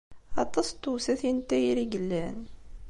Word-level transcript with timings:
Aṭas 0.43 0.67
n 0.73 0.77
tewsatin 0.81 1.37
n 1.41 1.45
tayri 1.47 1.83
i 1.83 1.89
yellan. 1.93 2.39